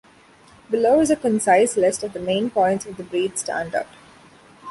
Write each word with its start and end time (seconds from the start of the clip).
Below 0.71 0.99
is 1.01 1.11
a 1.11 1.15
concise 1.15 1.77
list 1.77 2.01
of 2.01 2.13
the 2.13 2.19
main 2.19 2.49
points 2.49 2.87
of 2.87 2.97
the 2.97 3.03
breed 3.03 3.37
standard. 3.37 3.85